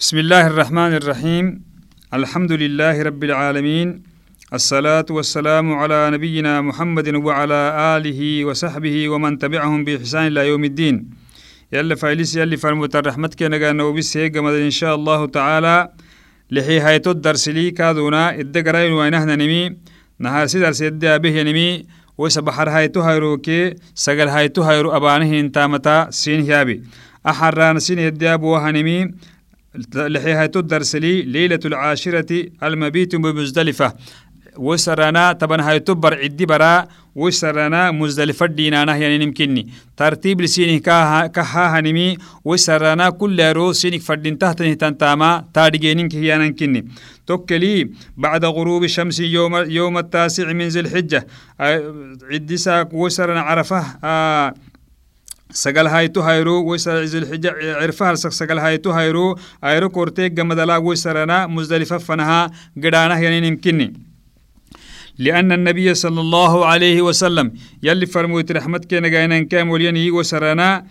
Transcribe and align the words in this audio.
بسم 0.00 0.18
الله 0.18 0.46
الرحمن 0.46 0.92
الرحيم 0.94 1.44
الحمد 2.14 2.52
لله 2.52 3.02
رب 3.02 3.22
العالمين 3.24 4.02
الصلاة 4.54 5.08
والسلام 5.10 5.66
على 5.74 6.10
نبينا 6.14 6.60
محمد 6.60 7.08
وعلى 7.26 7.60
آله 7.96 8.20
وصحبه 8.44 8.96
ومن 9.08 9.38
تبعهم 9.38 9.84
بإحسان 9.84 10.26
إلى 10.26 10.48
يوم 10.48 10.64
الدين 10.64 10.94
يلا 11.72 11.94
فايلس 11.94 12.36
يلي 12.36 12.56
فرموت 12.56 12.96
الرحمة 12.96 13.30
كنا 13.38 13.72
نوبس 13.72 14.16
هيك 14.16 14.36
إن 14.36 14.70
شاء 14.70 14.94
الله 14.94 15.26
تعالى 15.26 15.76
لحي 16.50 16.78
هايتو 16.80 17.10
الدرس 17.10 17.48
لي 17.48 17.70
كادونا 17.70 18.34
الدقرين 18.42 18.92
وينهنا 18.92 19.34
نمي 19.36 19.76
نهار 20.18 20.46
سيدر 20.46 20.72
سيدي 20.72 21.18
به 21.18 21.42
نمي 21.42 21.86
ويسبحر 22.18 22.68
هايتو 22.70 23.00
هايروكي 23.00 23.74
سقل 23.94 24.28
هايتو 24.28 24.62
هايرو 24.62 24.96
أبانه 24.96 25.40
انتامتا 25.40 26.10
سين 26.10 26.40
هيابي 26.46 26.82
أحران 27.26 27.78
سين 27.78 27.98
يدياب 27.98 28.42
وهنمي 28.42 29.10
لحيهايتو 29.94 30.60
الدرسلي 30.60 31.22
ليلة 31.22 31.60
العاشرة 31.64 32.46
المبيت 32.62 33.16
بمزدلفة. 33.16 33.92
وسرنا 34.56 35.32
طبعا 35.32 35.62
هاي 35.62 35.80
تبر 35.80 36.14
عدي 36.14 36.46
برا 36.46 36.86
وسرنا 37.14 37.90
مزدلفة 37.90 38.46
دينانا 38.46 38.96
يعني 38.96 39.26
نمكنني. 39.26 39.68
ترتيب 39.96 40.40
لسيني 40.40 40.78
كها 40.78 41.26
كها 41.26 41.78
هنمي 41.78 42.16
وسرنا 42.44 43.10
كل 43.10 43.52
رو 43.52 43.72
سينك 43.72 44.00
فردين 44.00 44.38
تحت 44.38 44.62
تنتاما 44.62 45.44
تارجينين 45.54 46.08
هي 46.12 46.38
نمكنني. 46.38 46.88
توكلي 47.26 47.90
بعد 48.16 48.44
غروب 48.44 48.84
الشمس 48.84 49.20
يوم 49.20 49.56
يوم 49.56 49.98
التاسع 49.98 50.52
من 50.52 50.68
ذي 50.68 50.80
الحجة. 50.80 51.26
عدي 52.30 52.56
ساك 52.56 52.94
وسرنا 52.94 53.40
عرفة 53.40 53.84
آه 54.04 54.54
sagal 55.52 55.88
haytu 55.88 56.20
hayru 56.22 56.56
wayzilxija 56.68 57.52
cirfahalsak 57.80 58.32
sagal 58.32 58.58
haytu 58.64 58.92
hayru 58.92 59.34
ayro 59.62 59.88
korteeg 59.90 60.34
gamadala 60.34 60.78
waysarana 60.80 61.48
muzdalifa 61.48 61.98
fanaha 61.98 62.50
gidhanah 62.76 63.20
yaninimkini 63.22 63.88
لأن 65.18 65.52
النبي 65.52 65.94
صلى 65.94 66.20
الله 66.20 66.66
عليه 66.66 67.02
وسلم 67.02 67.52
يلي 67.82 68.06
فرموت 68.06 68.52
رحمت 68.52 68.84
كينا 68.84 69.08
جاينا 69.08 69.38
كام 69.50 69.70
وليني 69.70 70.10
وسرنا 70.10 70.86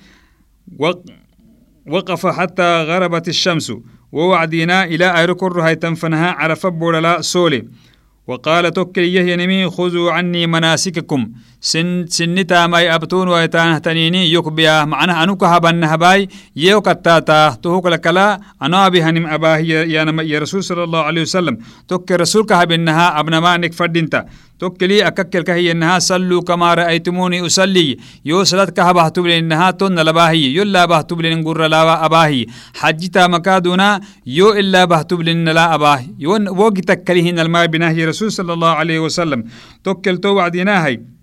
وقف 1.87 2.25
حتى 2.27 2.83
غربت 2.83 3.27
الشمس 3.27 3.73
ووعدنا 4.11 4.83
إلى 4.83 5.17
أيركر 5.19 5.61
هاي 5.61 5.75
تنفنها 5.75 6.31
عرف 6.31 6.67
بولا 6.67 7.21
سولي 7.21 7.67
وقال 8.27 8.73
توكل 8.73 9.01
يهينمي 9.01 9.69
خذوا 9.69 10.11
عني 10.11 10.47
مناسككم. 10.47 11.31
سن 11.61 12.05
سنتا 12.07 12.67
ماي 12.67 12.95
أبتون 12.95 13.27
ويتان 13.27 13.81
تنيني 13.81 14.33
يكبيا. 14.33 14.85
معنا 14.85 15.23
أنوك 15.23 15.43
هبن 15.43 15.83
هباي 15.83 16.29
يو 16.55 16.81
كتاتا. 16.81 17.49
تهوك 17.49 17.85
لكلا 17.87 18.39
أنا 18.61 18.89
بهنم 18.89 19.27
أباه 19.27 19.57
يا, 19.57 20.03
يا 20.21 20.39
رسول 20.39 20.63
صلى 20.63 20.83
الله 20.83 20.99
عليه 20.99 21.21
وسلم. 21.21 21.57
توك 21.87 22.11
رسول 22.11 22.45
كهبنها 22.45 23.19
ابن 23.19 23.37
ما 23.37 23.57
نك 23.57 23.73
فردينتا 23.73 24.25
توكلي 24.59 25.07
أككل 25.07 25.41
كهي 25.41 25.71
إنها 25.71 25.99
صلوا 25.99 26.41
كما 26.41 26.73
رأيتموني 26.73 27.45
أصلي 27.45 27.97
يو 28.25 28.43
صلاة 28.43 28.65
كهبه 28.65 29.07
تبلي 29.09 29.37
إنها 29.39 29.71
تن 29.71 29.99
لباهي 29.99 30.55
يلا 30.57 30.85
به 30.85 31.01
تبلي 31.01 31.35
نقر 31.35 31.67
لا 31.67 32.05
أباهي 32.05 32.45
حجتا 32.75 33.27
مكادونا 33.27 34.01
يو 34.25 34.53
إلا 34.53 34.85
به 34.85 35.01
تبلي 35.01 35.33
لا 35.33 35.75
أباهي 35.75 36.07
يون 36.19 36.49
وقتك 36.49 37.03
كليهن 37.03 37.39
الماء 37.39 37.65
بنهي 37.65 38.05
رسول 38.05 38.31
صلى 38.31 38.53
الله 38.53 38.69
عليه 38.69 38.99
وسلم 38.99 39.43
توكل 39.83 40.17
تو 40.17 40.29
وعدناهي 40.35 41.16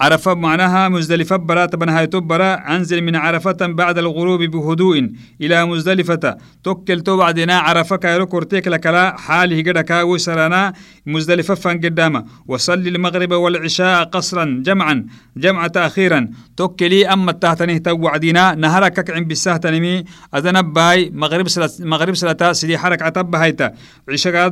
عرفة 0.00 0.34
معناها 0.34 0.88
مزدلفة 0.88 1.36
برا 1.36 1.66
تبنها 1.66 2.04
برا 2.04 2.54
أنزل 2.54 3.02
من 3.02 3.16
عرفة 3.16 3.56
بعد 3.60 3.98
الغروب 3.98 4.42
بهدوء 4.42 5.10
إلى 5.40 5.66
مزدلفة. 5.66 6.36
توكل 6.64 7.00
تو 7.00 7.16
بعدنا 7.16 7.58
عرفة 7.58 7.96
كايرو 7.96 8.26
كورتيك 8.26 8.68
لكلا 8.68 9.16
حاله 9.18 9.58
قد 9.62 9.78
كاوي 9.78 10.18
سرانا 10.18 10.72
مزدلفة 11.06 11.54
فان 11.54 11.80
قدامة. 11.80 12.24
وصلي 12.46 12.88
المغرب 12.88 13.32
والعشاء 13.32 14.04
قصرا 14.04 14.62
جمعا 14.66 15.06
جمع 15.36 15.66
تأخيرا. 15.66 16.28
توكلي 16.56 17.08
أما 17.08 17.30
التهتنه 17.30 17.78
تو 17.78 17.98
وعدنا 17.98 18.54
نهرك 18.54 18.92
كعن 18.92 19.24
بالسهت 19.24 19.66
نمي 19.66 20.04
أذنب 20.34 20.72
باي 20.72 21.10
مغرب 21.14 21.48
سلة 21.48 21.70
مغرب 21.80 22.14
سلة 22.14 22.52
سيدي 22.52 22.78
حرك 22.78 23.02
عتب 23.02 23.34
هيتا 23.34 23.72
عشاء 24.08 24.50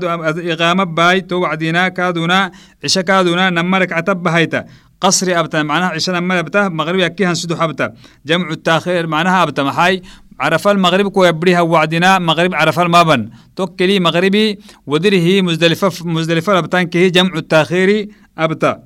إقامة 0.52 0.84
باي 0.84 1.20
تو 1.20 1.36
وعدنا 1.36 1.88
كادونا 1.88 2.50
عشاء 2.84 3.04
كادونا 3.04 3.50
نمرك 3.50 3.92
عتب 3.92 4.28
هيتا 4.28 4.64
qasri 5.00 5.32
abta 5.34 5.62
macnaha 5.64 5.94
cishana 5.96 6.20
mal 6.20 6.38
abta 6.38 6.70
maghrib 6.70 7.00
yakihan 7.00 7.34
sidux 7.34 7.58
abta. 7.60 7.94
Jamcu 8.24 8.56
taakhir 8.56 9.06
macnaha 9.06 9.42
abta 9.46 9.64
maxay? 9.64 10.02
Carafal 10.38 10.76
maghrib 10.78 11.12
kuya 11.12 11.32
briha 11.32 11.62
wacdina 11.64 12.20
maghrib 12.20 12.52
carafal 12.52 12.88
maban 12.88 13.30
tokkeli 13.56 14.00
maghribi 14.00 14.58
wadirihi 14.86 15.42
muzdalifa 15.42 15.88
muzdalifa 16.04 16.58
abtankihi 16.58 17.10
jamcu 17.10 17.40
taakhiri 17.42 18.12
abta. 18.36 18.80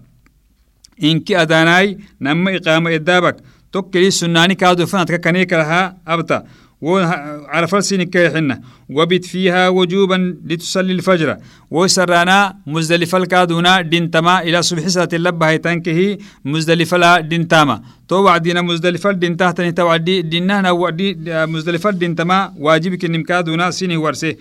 Inki 0.99 1.34
adanai 1.34 1.99
nama 2.20 2.50
iqaama 2.53 2.91
edaabak 2.93 3.37
tokkeli 3.72 4.12
sunaani 4.12 4.54
kaadufan 4.56 5.00
adka 5.03 5.19
kaniikalaha 5.19 5.94
abta. 6.06 6.44
وعرف 6.80 7.74
السين 7.74 8.02
كيحنا 8.02 8.60
وبت 8.91 9.24
فيها 9.24 9.68
وجوبا 9.68 10.36
لتصلي 10.46 10.92
الفجر. 10.92 11.36
وسرانا 11.70 12.56
مزدلفة 12.66 13.18
الكادونا 13.18 13.80
دينتما 13.80 14.42
إلى 14.42 14.62
صبح 14.62 14.86
ساعة 14.88 15.08
اللبة 15.12 15.48
هيتانكه 15.48 16.19
مزدلفة 16.44 16.96
لا 16.96 17.20
دينتاما 17.20 17.82
تو 18.08 18.24
وعدينا 18.24 18.62
مزدلفة 18.62 19.12
دينتا 19.12 19.50
تاني 19.50 19.72
توعدي 19.72 20.22
ديننا 20.22 20.70
ودي 20.70 21.16
مزدلفة 21.26 21.90
دينتما 21.90 22.52
واجبك 22.58 23.04
النمكادونا 23.04 23.70
سيني 23.70 23.96
ورسه. 23.96 24.34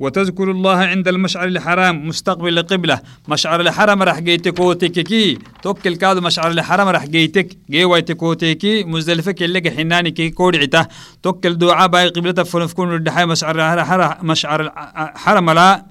وتذكر 0.00 0.50
الله 0.50 0.76
عند 0.76 1.08
المشعر 1.08 1.46
الحرام 1.48 2.08
مستقبل 2.08 2.58
القبلة. 2.58 3.00
مشعر 3.28 3.60
الحرم 3.60 4.02
راح 4.02 4.18
جيتك 4.18 4.60
وتككي 4.60 5.38
توكل 5.62 5.96
كادو 5.96 6.20
مشعر 6.20 6.50
الحرم 6.50 6.88
راح 6.88 7.06
جيتك. 7.06 7.58
جي 7.70 7.84
ويتك 7.84 8.22
وتكي 8.22 8.84
مزدلفة 8.84 9.34
اللي 9.40 9.70
حناني 9.70 10.10
كي 10.10 10.30
كود 10.30 10.56
عتا 10.56 10.86
توكل 11.22 11.58
دعاء 11.58 11.88
باي 11.88 12.08
قبلة 12.08 12.44
فنفكون 12.44 12.94
الدحاي 12.94 13.26
مشعر 13.26 13.74
الحرم 13.74 14.26
مشعر 14.26 14.60
الحرم 14.60 15.50
لا. 15.50 15.86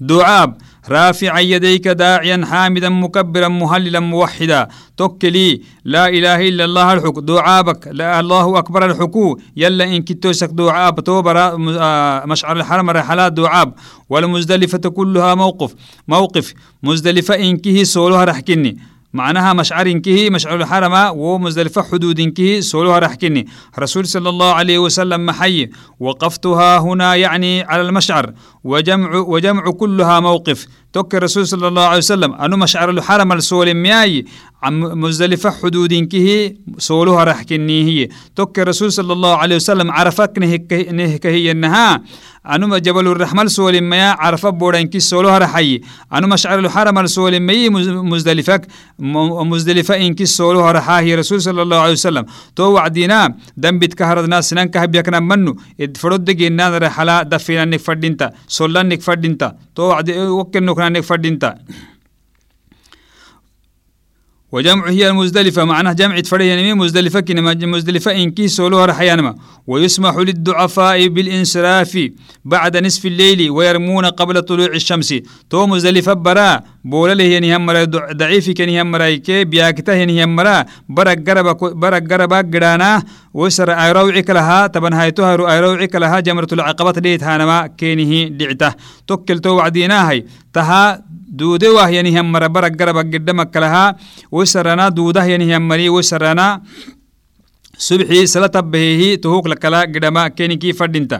دعاء. 0.00 0.56
رافعا 0.88 1.40
يديك 1.40 1.88
داعيا 1.88 2.46
حامدا 2.46 2.88
مكبرا 2.88 3.48
مهللا 3.48 4.00
موحدا. 4.00 4.68
توكلي 4.96 5.60
لا 5.84 6.08
إله 6.08 6.48
إلا 6.48 6.64
الله 6.64 6.92
الحك 6.92 7.18
دعابك 7.18 7.88
لا 7.92 8.20
الله 8.20 8.58
أكبر 8.58 8.90
الحكو 8.90 9.38
يلا 9.56 9.84
إن 9.84 10.02
كتوسك 10.02 10.50
دعاب 10.52 11.00
توبر 11.00 11.58
مشعر 12.26 12.56
الحرم 12.56 12.90
رحلات 12.90 13.32
دعاب. 13.32 13.74
والمزدلفة 14.08 14.78
كلها 14.78 15.34
موقف 15.34 15.74
موقف. 16.08 16.54
مزدلفة 16.82 17.34
إنكه 17.34 17.82
سولها 17.82 18.24
رحكني 18.24 18.78
معناها 19.14 19.52
مشعر 19.52 19.86
إنكه 19.86 20.30
مشعر 20.30 20.56
الحرمة 20.60 21.10
ومزدلفة 21.12 21.82
حدود 21.82 22.20
إنكه 22.20 22.60
سولها 22.60 22.98
رحكني 22.98 23.46
رسول 23.78 24.06
صلى 24.06 24.28
الله 24.28 24.52
عليه 24.52 24.78
وسلم 24.78 25.26
محي 25.26 25.70
وقفتها 26.00 26.78
هنا 26.78 27.14
يعني 27.14 27.62
على 27.62 27.82
المشعر 27.82 28.32
وجمع 28.64 29.16
وجمع 29.16 29.70
كلها 29.70 30.20
موقف. 30.20 30.66
توك 30.94 31.14
الرسول 31.14 31.46
صلى 31.46 31.68
الله 31.68 31.82
عليه 31.82 31.98
وسلم 31.98 32.32
أنو 32.32 32.56
مشعر 32.56 32.90
الحرم 32.90 33.32
السول 33.32 33.74
مياي 33.74 34.24
عم 34.62 34.80
مزدلفة 35.00 35.50
حدود 35.50 35.92
إنكه 35.92 36.52
سولها 36.78 37.24
رحكني 37.24 37.84
هي. 37.84 38.08
توك 38.36 38.58
الرسول 38.58 38.92
صلى 38.92 39.12
الله 39.12 39.36
عليه 39.36 39.56
وسلم 39.56 39.90
عرفك 39.90 40.32
نهك 40.92 41.26
هي 41.26 41.50
النها 41.50 42.02
أنو 42.46 42.76
جبل 42.78 43.06
الرحمة 43.06 43.46
سول 43.46 43.80
ميا 43.80 44.10
عرف 44.18 44.46
بودا 44.46 44.80
إنكي 44.80 45.00
سولها 45.00 45.38
رحي 45.38 45.80
أنو 46.14 46.26
مشعر 46.26 46.58
الحرم 46.58 47.06
سول 47.06 47.40
مي 47.40 47.68
مزدلفك 48.12 48.66
مزدلفة 48.98 49.96
إنكي 49.96 50.26
سولها 50.26 50.72
رحاه 50.72 51.14
رسول 51.14 51.40
صلى 51.42 51.62
الله 51.62 51.76
عليه 51.76 51.92
وسلم 51.92 52.24
تو 52.56 52.64
وعدينا 52.72 53.34
دم 53.56 53.78
بتكهردنا 53.78 54.40
سنان 54.40 54.68
كهب 54.68 54.94
يكنا 54.94 55.20
منو 55.20 55.56
فرد 55.96 56.24
جنان 56.30 56.72
رحلا 56.74 57.22
دفينا 57.22 57.64
نك 57.64 57.80
فردينتا 57.80 58.30
سولان 58.48 58.88
نك 58.88 59.00
فردينتا. 59.00 59.56
تو 59.74 59.82
وعد 59.82 60.10
وكن 60.10 60.64
نكنا 60.88 60.98
نك 61.00 61.04
فردينتا 61.04 61.58
وجمع 64.54 64.88
هي 64.88 65.08
المزدلفة 65.08 65.64
معناه 65.64 65.92
جمع 65.92 66.22
فريا 66.22 66.56
نمي 66.56 66.74
مزدلفة؟ 66.74 67.20
كنما 67.20 67.54
مزدلفة 67.54 68.22
إن 68.22 68.30
كي 68.30 68.48
سولوها 68.48 68.86
رحيانما 68.86 69.34
ويسمح 69.66 70.16
للضعفاء 70.16 71.08
بالانصراف 71.08 72.08
بعد 72.44 72.76
نصف 72.76 73.06
الليل 73.06 73.50
ويرمون 73.50 74.04
قبل 74.04 74.42
طلوع 74.42 74.66
الشمس. 74.66 75.14
تو 75.50 75.66
مزدلفة 75.66 76.12
برا 76.12 76.60
بولا 76.84 77.14
له 77.14 77.24
يعني 77.24 77.56
هم 77.56 77.84
ضعيف 78.20 78.50
كان 78.50 78.78
هم 78.78 78.90
مرايك 78.90 79.30
بياكته 79.30 79.92
يعني 79.92 80.24
هم 80.24 80.36
مرا 80.36 80.64
برا 80.88 81.14
قربا 81.26 81.52
برا 81.72 81.98
قربا 81.98 82.40
قرانا 82.54 83.02
وسر 83.34 83.70
ايروعك 83.72 84.30
لها 84.30 84.66
تبن 84.66 84.92
هايتها 84.92 85.52
ايروعك 85.54 85.94
لها 85.94 86.20
جمرة 86.20 86.48
العقبة 86.52 86.90
ديت 86.90 87.22
هانما 87.22 87.66
كينه 87.66 88.28
دعته. 88.28 88.74
توكل 89.06 89.38
تو 89.38 89.56
وعديناهي 89.56 90.24
تها 90.52 91.13
duude 91.40 91.68
wah 91.76 91.88
yani 91.96 92.10
hammara 92.16 92.48
bara 92.56 92.68
garaba 92.80 93.02
geddamakka 93.12 93.58
laha 93.64 93.84
wo 94.34 94.42
sarana 94.54 94.86
duudah 94.98 95.26
yani 95.32 95.46
hammari 95.54 95.86
wo 95.94 96.00
sarana 96.10 96.46
subxii 97.86 98.26
sala 98.34 98.48
tabbaheehi 98.56 99.08
tuhuk 99.24 99.46
lakala 99.52 99.80
gidhama 99.94 100.30
kenikii 100.36 100.74
fadhinta 100.80 101.18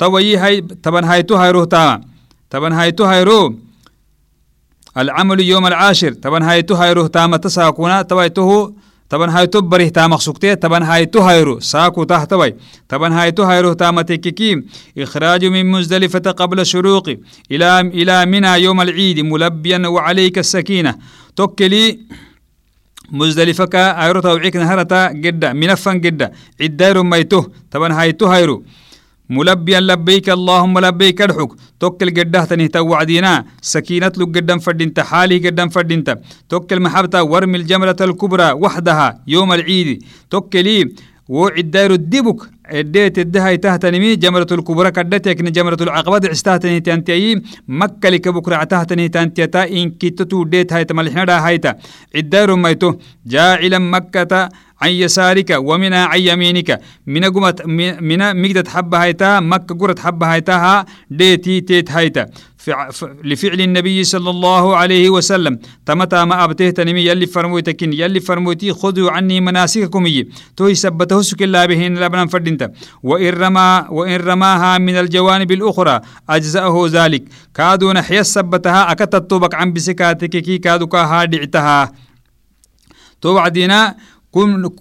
tawayi 0.00 0.34
hay 0.42 0.56
taban 0.84 1.04
haytu 1.10 1.34
hayro 1.42 1.62
taama 1.66 2.04
taban 2.52 2.72
haytu 2.80 3.04
hayro 3.12 3.40
العمل 4.96 5.40
يوم 5.40 5.66
العاشر 5.66 6.12
طبعا 6.24 6.40
هايتو 6.50 6.74
هايرو 6.74 7.06
تاما 7.06 7.36
تساكونا 7.36 8.02
تاما 9.10 10.16
سكتي 10.18 10.54
طبعا 10.54 10.84
هايتو 10.84 11.20
هايرو 11.20 11.60
ساكو 11.60 12.04
تحت 12.04 12.34
باي. 12.34 12.56
طبعا 12.88 13.22
هايتو 13.22 13.42
هايرو 13.42 13.72
تاما 13.72 14.02
تككي 14.02 14.62
إخراج 14.98 15.44
من 15.44 15.66
مزدلفة 15.66 16.18
قبل 16.18 16.60
الشروق 16.60 17.08
إلى 17.52 17.80
إلى 17.80 18.26
منى 18.26 18.48
يوم 18.48 18.80
العيد 18.80 19.20
ملبيا 19.20 19.88
وعليك 19.88 20.38
السكينة. 20.38 20.94
توكلي. 21.36 22.00
مزدلفة 23.12 23.64
كا 23.64 24.04
ايرو 24.04 24.20
توعيك 24.20 24.56
نهرتا 24.56 25.12
جدا 25.12 25.52
منفن 25.52 26.00
جدا 26.00 26.32
عدايرو 26.60 27.02
ميتو 27.02 27.46
طبعا 27.70 27.92
هايتو 27.92 28.26
هايرو. 28.26 28.64
ملبيا 29.30 29.80
لبيك 29.80 30.28
اللهم 30.30 30.78
لبيك 30.78 31.20
ادحك 31.22 31.50
توكل 31.80 32.10
قده 32.10 32.44
تنه 32.44 32.66
توعدينا. 32.66 33.44
سكينة 33.60 34.12
لك 34.16 34.36
قدام 34.36 34.58
فردينتا 34.58 35.02
حالي 35.02 35.38
قدام 35.38 35.68
فردينتا 35.68 36.16
توكل 36.48 36.80
محبتا 36.80 37.20
ورمي 37.20 37.58
الجمرة 37.58 37.96
الكبرى 38.00 38.52
وحدها 38.52 39.22
يوم 39.26 39.52
العيد. 39.52 40.02
توكلي 40.30 40.94
وعداير 41.28 41.92
الدبك 41.92 42.40
اديت 42.66 43.18
الدهاي 43.18 43.56
تهتنمي 43.56 44.16
جمرة 44.16 44.46
الكبرى 44.52 44.90
كدتك. 44.90 45.42
جمرة 45.42 45.76
العقبة 45.80 46.28
عستهتني 46.28 46.80
تنتي 46.80 47.42
مكة 47.68 48.08
لك 48.08 48.28
بكرة 48.28 48.64
تهتني 48.64 49.08
تنتي 49.08 49.46
تا. 49.46 49.64
إن 49.64 49.90
كتتو 49.90 50.44
ديت 50.44 50.72
هاي 50.72 50.84
تملحنا 50.84 51.24
دا 51.24 51.38
هايتا 51.38 51.74
عداير 52.16 52.56
ميتو 52.56 52.94
جاعلا 53.26 53.78
مكة 53.78 54.48
عن 54.80 54.90
يسارك 54.90 55.50
ومن 55.58 55.92
عن 55.92 56.20
يمينك. 56.20 56.80
من 57.06 57.24
قمت 57.24 57.66
من 57.66 58.42
مقدة 58.42 58.70
حبة 58.70 59.02
هايتا 59.02 59.40
مكة 59.40 59.74
قرة 59.74 60.00
حبة 60.00 60.32
هايتاها 60.32 60.86
ديتي 61.10 61.60
تيت 61.60 61.90
هايتا 61.90 62.26
لفعل 63.24 63.60
النبي 63.60 64.04
صلى 64.04 64.30
الله 64.30 64.76
عليه 64.76 65.10
وسلم. 65.10 65.58
تمتا 65.86 66.24
ما 66.24 66.44
أبته 66.44 66.70
تنمي 66.70 67.00
يلي 67.00 67.26
فرموتكين 67.26 67.92
يلي 67.92 68.20
فرموتي 68.20 68.72
خذوا 68.72 69.10
عني 69.10 69.40
مناسككم 69.40 70.06
توي 70.56 70.74
سبته 70.74 71.22
سك 71.22 71.42
الله 71.42 71.66
بهن 71.66 71.98
لبنا 71.98 72.26
فردنت. 72.26 72.70
وإن 73.02 73.28
رما 73.28 73.90
وإن 73.90 74.20
رماها 74.20 74.78
من 74.78 74.96
الجوانب 74.96 75.52
الأخرى 75.52 76.00
أجزأه 76.30 76.86
ذلك. 76.90 77.22
كادوا 77.54 77.92
نحيا 77.92 78.22
سبتها 78.22 78.92
أكتت 78.92 79.32
عن 79.54 79.72
بسكاتك 79.72 80.30
كي 80.30 80.58
كادوا 80.58 80.86
كها 80.86 81.24
دعتها. 81.24 81.92
تو 83.20 83.34
بعدين 83.34 83.72
kun 83.72 83.94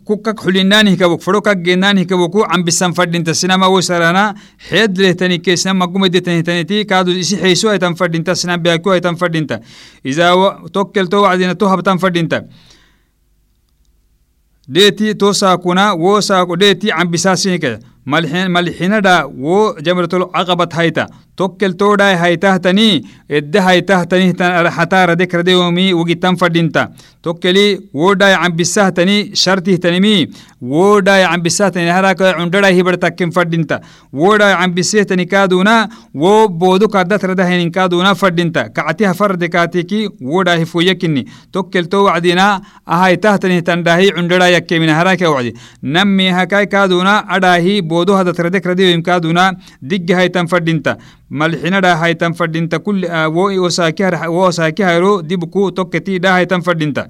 kukak 0.05 0.37
xulinani 0.43 0.97
kabuk 0.97 1.21
fadokak 1.21 1.63
genani 1.63 2.05
kabuku 2.05 2.43
cambisan 2.51 2.93
fadhinta 2.93 3.33
sinama 3.33 3.67
wosarana 3.69 4.35
xeed 4.69 4.97
lehtanikke 4.97 5.57
sinama 5.57 5.87
gumedetanhitaniti 5.87 6.85
kaadu 6.85 7.11
isi 7.11 7.35
xeyso 7.37 7.69
aytan 7.69 7.95
fadhinta 7.95 8.35
sinan 8.35 8.59
beaku 8.61 8.89
aytan 8.91 9.15
fadhinta 9.15 9.59
iza 10.03 10.31
tokkel 10.71 11.07
to 11.07 11.21
wacdina 11.21 11.55
to 11.55 11.67
habtan 11.67 11.97
fadhinta 11.99 12.43
deeti 14.67 15.15
to 15.15 15.33
saakuna 15.33 15.93
wo 15.93 16.21
saako 16.21 16.55
deeti 16.55 16.91
cambisaasinika 18.05 18.49
malxinada 18.49 19.25
wo 19.27 19.75
jamratul 19.81 20.25
caqabat 20.33 20.73
hayta 20.73 21.07
tokkel 21.35 21.73
toodhaay 21.81 22.15
haytahtani 22.15 23.03
edde 23.29 23.59
haytahtanihtan 23.67 24.51
arxataara 24.59 25.15
dekradeyomi 25.21 25.93
wogitan 25.93 26.37
fadhinta 26.37 26.83
tokkeli 27.21 27.65
wodhaay 27.93 28.35
cambisahtani 28.43 29.17
shartihtanimi 29.43 30.13
wodhaay 30.61 31.23
cambisahtani 31.31 31.89
haraka 31.97 32.33
cundhadhay 32.37 32.73
hibar 32.77 32.95
takken 33.05 33.31
fadhinta 33.37 33.81
wodhaay 34.13 34.53
cambisehtani 34.61 35.25
kaaduna 35.33 35.75
wo 36.23 36.47
boodu 36.47 36.87
kaddatradahainin 36.95 37.71
kaaduna 37.71 38.15
fadhinta 38.15 38.69
kactiha 38.77 39.13
farde 39.13 39.47
kaatiki 39.57 39.99
wodhaa 40.21 40.55
hifoyakini 40.63 41.25
tokkel 41.51 41.87
to 41.89 42.03
wacdina 42.07 42.47
ahaytahtanihtan 42.85 43.83
dhaahi 43.83 44.11
cundhadhaa 44.19 44.49
yakkemina 44.57 44.95
haraka 45.01 45.29
wacdi 45.35 45.53
nammi 45.97 46.29
hakai 46.39 46.67
kaaduna 46.67 47.15
adhaahi 48.01 48.05
boodu 48.05 48.13
hadatradekradeyoim 48.19 49.01
kaaduna 49.01 49.53
digga 49.81 50.15
haytan 50.15 50.47
fadhinta 50.47 50.97
malxinadha 51.29 51.95
haytan 51.97 52.33
fadhinta 52.33 52.79
wo 53.37 54.47
osaaki 54.47 54.83
hayro 54.83 55.21
dibku 55.21 55.71
tokketi 55.71 56.19
dha 56.19 56.31
haytan 56.31 56.61
fadhinta. 56.61 57.09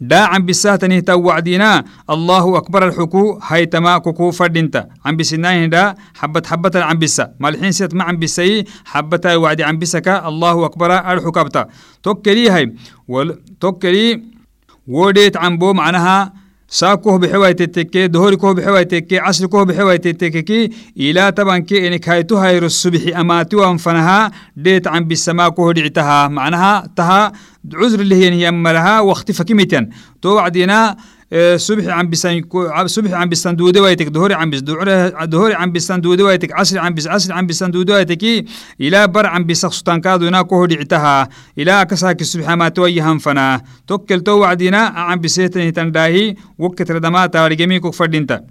داعم 0.00 0.44
بساتنه 0.46 1.00
توعدينا 1.00 1.84
الله 2.10 2.44
أكبر 2.56 2.88
الحكو 2.88 3.40
هيتما 3.42 3.98
كوكو 3.98 4.30
فردينتا 4.30 4.86
عم 5.04 5.16
بسناه 5.16 5.66
دا 5.66 5.94
حبة 6.14 6.42
حبة 6.46 6.84
عم 6.84 6.98
بسا 6.98 7.32
مالحين 7.40 7.72
سيت 7.72 7.94
ما 7.94 8.04
عم 8.04 8.20
بسي 8.20 8.64
حبة 8.84 9.36
وعدي 9.36 9.64
عم 9.64 9.78
بسكا 9.78 10.28
الله 10.28 10.66
أكبر 10.66 10.90
الحكابتا 10.92 11.66
توكلي 12.02 12.50
هاي 12.50 12.76
توكلي 13.60 14.22
وديت 14.88 15.36
عم 15.36 15.58
بو 15.58 15.72
معناها 15.72 16.32
ساكوه 16.68 17.18
بحواي 17.18 17.54
تتكي 17.54 18.06
دهوري 18.06 18.36
كوه 18.36 18.54
بحواي 18.54 18.84
تتكي 18.84 19.18
عصر 19.18 19.46
كوه 19.46 19.62
بحواي 19.62 19.98
تتكي 19.98 20.70
إلى 20.96 21.32
طبعا 21.32 21.58
كي 21.58 21.88
إنك 21.88 22.08
هايتو 22.08 22.36
هاي 22.36 22.58
الصبح 22.58 23.18
أماتي 23.18 23.56
وانفنها 23.56 24.30
ديت 24.56 24.86
عن 24.88 25.04
بالسماء 25.04 25.48
كوه 25.48 25.72
دعتها 25.72 26.28
معناها 26.28 26.88
تها 26.96 27.32
عذر 27.74 28.00
اللي 28.00 28.14
هي 28.14 28.48
يمرها 28.48 29.00
واختفى 29.00 29.44
تو 30.22 30.38
وعدينا 31.32 31.56
صبح 31.56 31.86
عم 31.86 32.10
بسان 32.10 32.42
صبح 32.86 33.12
عم 33.12 33.28
بسان 33.28 33.56
دودة 33.56 33.82
وايتك 33.82 34.06
دهوري 34.06 34.34
عم 34.34 34.50
بس 34.50 34.60
دهوري 34.60 35.54
عم 35.54 35.72
بسان 35.72 36.00
دودة 36.00 36.24
وايتك 36.24 36.52
عصر 36.52 36.78
عم 36.78 36.94
بس 36.94 37.06
عصر 37.06 37.32
عم 37.32 37.46
بسان 37.46 37.70
دودة 37.70 37.94
وايتك 37.94 38.44
إلى 38.80 39.08
بر 39.08 39.26
عم 39.26 39.46
بس 39.46 39.60
سلطان 39.66 40.00
كادو 40.00 40.28
ناكو 40.28 40.66
دعتها 40.66 41.28
إلى 41.58 41.86
كساك 41.90 42.20
الصبح 42.20 42.50
ما 42.50 42.68
تويهم 42.68 43.18
فنا 43.18 43.62
توكل 43.86 44.20
تو 44.20 44.38
وعدينا 44.40 44.78
عم 44.78 45.20
بسيتني 45.20 45.70
تنداهي 45.72 46.34
وقت 46.58 46.90
ردما 46.90 47.26
تارجمي 47.26 47.80
كوك 47.80 47.94
فردينتا 47.94 48.44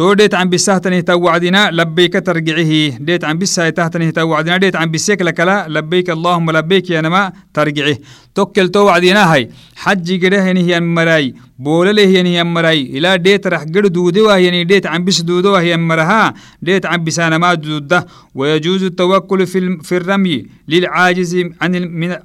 تو 0.00 0.12
ديت 0.12 0.34
عن 0.34 0.48
بساهتني 0.48 1.02
توعدنا 1.02 1.70
لبيك 1.70 2.12
ترجعه 2.12 2.98
ديت 2.98 3.24
عن 3.24 3.38
بساه 3.38 3.68
تهتني 3.68 4.12
توعدنا. 4.12 4.56
ديت 4.56 4.76
عن 4.76 4.90
بسيك 4.90 5.22
لكلا 5.22 5.68
لبيك 5.68 6.10
اللهم 6.10 6.50
لبيك 6.50 6.90
يا 6.90 7.00
نما 7.00 7.32
ترجعه 7.54 7.96
توكل 8.34 8.68
توعدنا 8.68 9.32
هاي. 9.32 9.50
حج 9.76 10.24
قده 10.24 10.42
هي 10.42 10.80
مرأي. 10.80 11.34
بول 11.58 11.96
له 11.96 12.04
هي 12.04 12.44
مرأي. 12.44 12.82
إلى 12.82 13.18
ديت 13.18 13.46
رح 13.46 13.62
قد 13.62 13.92
دودوا 13.92 14.36
هي 14.36 14.64
ديت 14.64 14.86
عن 14.86 15.04
بس 15.04 15.20
دودوا 15.20 15.60
هي 15.60 15.76
مرها 15.76 16.34
ديت 16.62 16.86
عن 16.86 17.04
بسانا 17.04 17.38
ما 17.38 17.54
دوده 17.54 18.06
ويجوز 18.34 18.82
التوكل 18.82 19.46
في 19.46 19.78
في 19.82 19.96
الرمي 19.96 20.46
للعاجز 20.68 21.36
عن 21.60 21.72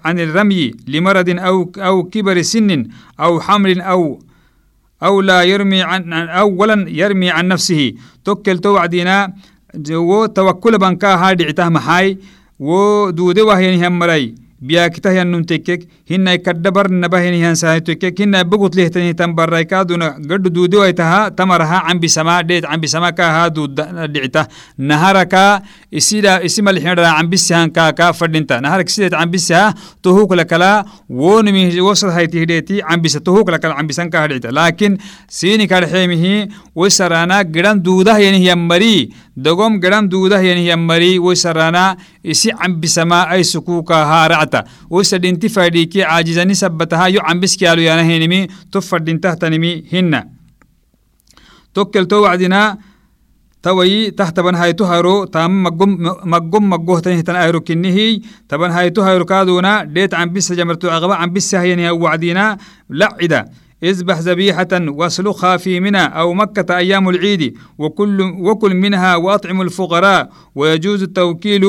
عن 0.06 0.20
الرمي 0.20 0.72
لمرض 0.88 1.30
أو 1.30 1.72
أو 1.78 2.04
كبر 2.04 2.42
سن 2.42 2.88
أو 3.20 3.40
حمل 3.40 3.82
أو 3.82 4.20
أو 5.04 5.22
لا 5.22 5.44
يرمي 5.44 5.82
عن 5.82 6.14
أولا 6.14 6.86
يرمي 6.90 7.30
عن 7.30 7.48
نفسه. 7.48 7.94
توكل 8.26 8.58
توعدينا 8.58 9.34
و 9.92 10.26
توكل 10.26 10.78
بنكا 10.78 11.16
هادي 11.16 11.46
عتاه 11.46 11.70
محاي 11.70 12.18
و 12.60 13.10
دودي 13.10 13.42
وهي 13.42 13.88
هم 13.88 14.00
مري 14.00 14.45
بياكته 14.62 15.12
ينن 15.12 15.46
تكك 15.46 15.88
هنا 16.12 16.34
يكدبر 16.34 16.92
نبه 16.92 17.30
هن 17.30 17.56
ساي 17.56 17.80
تكك 17.80 18.22
هنا 18.22 18.42
بقول 18.42 18.72
له 18.76 18.88
تني 18.88 19.14
تم 19.14 19.36
برايكا 19.36 19.84
دون 19.84 20.04
قد 20.04 20.44
دودو 20.54 20.84
ايتها 20.84 21.30
تمرها 21.30 21.78
عم 21.86 22.00
بسما 22.00 22.42
ديت 22.42 22.66
عم 22.66 22.80
بسما 22.80 23.10
كا 23.10 23.24
ها 23.24 23.48
دود 23.48 23.76
دعته 23.76 24.48
نهاركا 24.78 25.62
اسيدا 25.94 26.46
اسم 26.46 26.70
الحين 26.70 27.00
عم 27.00 27.30
بسهان 27.30 27.70
كا 27.70 27.90
كا 27.90 28.12
فدنتا 28.12 28.60
نهارك 28.60 28.90
سيدت 28.90 29.14
عم 29.14 29.32
بسها 29.32 29.74
تهوك 30.04 30.34
لكلا 30.34 30.86
ون 31.10 31.52
مي 31.52 31.82
وصل 31.82 32.08
هاي 32.08 32.28
تهديتي 32.28 32.82
عم 32.84 33.02
بس 33.02 33.14
تهوك 33.14 33.50
لكلا 33.50 33.74
عم 33.74 33.88
بسان 33.88 34.10
كا 34.10 34.28
لكن 34.28 34.98
سيني 35.30 35.68
كارحيمه 35.68 36.48
وسرانا 36.76 37.38
قران 37.56 37.82
دوده 37.82 38.18
يعني 38.18 38.38
هي 38.38 38.56
dogom 39.36 39.80
garam 39.80 40.08
duudahyanhiyammari 40.08 41.20
woysarana 41.20 41.98
isi 42.24 42.52
cambisama 42.52 43.28
aisukuka 43.30 44.06
haaracta 44.06 44.64
woysa 44.90 45.18
dhinti 45.20 45.50
fadhiki 45.50 46.00
caajizani 46.02 46.56
sabataha 46.56 47.10
yo 47.10 47.22
cambiskyalu 47.22 47.82
yanahinimi 47.82 48.48
to 48.72 48.82
fadhintahtanimi 48.82 49.84
hinna. 49.92 50.24
Tokkel 51.74 52.08
wacdina 52.08 52.78
tawayi 53.62 54.12
tah 54.16 54.32
haytu 54.56 54.86
hayro 54.86 55.26
taama 55.26 55.72
maggom 56.24 56.64
maggohtanihtan 56.70 57.36
ayro 57.36 57.62
kinnihiy 57.62 58.22
taban 58.48 58.72
haytu 58.72 59.02
hayro 59.02 59.26
dheet 59.90 60.12
cambisa 60.12 60.56
jamartu 60.56 60.88
aqaba 60.88 61.18
cambisahayanihawacdina 61.18 62.58
lacida 62.90 63.50
اذبح 63.90 64.20
ذبيحة 64.20 64.68
واسلخها 64.74 65.58
في 65.58 65.80
منى 65.80 66.02
أو 66.02 66.34
مكة 66.34 66.78
أيام 66.78 67.10
العيد 67.10 67.58
وكل 67.78 68.22
وكل 68.22 68.74
منها 68.76 69.16
وأطعم 69.16 69.62
الفقراء 69.62 70.30
ويجوز 70.56 71.04
التوكيل. 71.04 71.64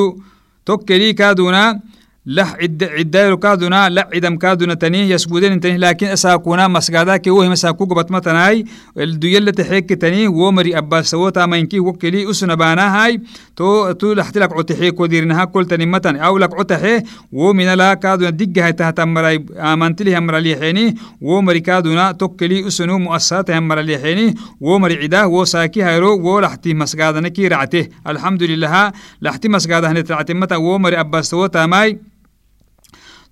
توكلي 0.65 1.13
كادونا. 1.13 1.79
لح 2.29 2.55
عد 2.61 2.83
عداير 2.83 3.35
كادونا 3.35 3.89
لا 3.89 4.09
عدم 4.13 4.35
كادونا 4.37 4.73
تاني 4.73 5.09
يسجودين 5.09 5.59
تاني 5.59 5.77
لكن 5.77 6.07
أساكونا 6.07 6.67
مسجدا 6.67 7.17
كي 7.17 7.29
وهم 7.29 7.51
مساكو 7.51 7.85
قبط 7.85 8.11
متناي 8.11 8.65
الديلة 8.97 9.51
تحيك 9.51 9.93
تاني 9.93 10.27
ومري 10.27 10.77
أبا 10.77 11.01
سوتا 11.01 11.45
ما 11.45 11.57
ينكي 11.57 11.79
وكلي 11.79 12.29
أسنا 12.29 12.55
بانا 12.55 13.05
هاي 13.05 13.21
تو 13.55 13.91
تو 13.91 14.13
لحت 14.13 14.37
لك 14.37 14.53
عتحيك 14.53 14.99
وديرنها 14.99 15.45
كل 15.45 15.65
تاني 15.65 15.85
متن 15.85 16.15
أو 16.15 16.37
لك 16.37 16.59
عتحي 16.59 17.03
ومن 17.31 17.73
لا 17.73 17.93
كادونا 17.93 18.29
دقة 18.29 18.65
هاي 18.65 18.73
تحت 18.73 18.99
مراي 18.99 19.45
آمنت 19.57 20.01
لي 20.01 20.17
هم 20.17 20.29
رالي 20.31 20.55
حيني 20.55 20.95
ومري 21.21 21.59
كادونا 21.59 22.11
توكلي 22.11 22.67
أسنو 22.67 22.97
مؤسسات 22.97 23.51
هم 23.51 23.71
رالي 23.71 23.97
حيني 23.97 24.35
ومري 24.61 24.95
عدا 25.03 25.23
وساكي 25.23 25.81
هايرو 25.81 26.35
ولحتي 26.35 26.73
مسجدا 26.73 27.19
نكي 27.19 27.47
رعته 27.47 27.87
الحمد 28.07 28.43
لله 28.43 28.91
لحتي 29.21 29.49
مسجدا 29.49 29.91
هنترعتي 29.91 30.33
متى 30.33 30.55
ومري 30.55 30.99
أبا 30.99 31.21
سوتا 31.21 31.65
ماي. 31.65 31.99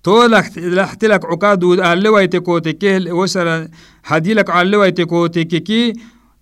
تو 0.05 0.25
لحتلك 0.57 1.25
عقاد 1.25 1.63
اللويت 1.63 2.35
كوتك 2.35 2.83
وسر 3.19 3.67
هديلك 4.05 4.49
على 4.49 4.65
اللويت 4.65 5.01
كوتك 5.01 5.93